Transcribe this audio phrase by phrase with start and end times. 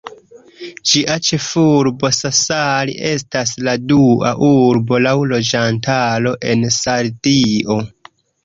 [0.91, 7.79] Ĝia ĉefurbo, Sassari, estas la dua urbo laŭ loĝantaro en Sardio.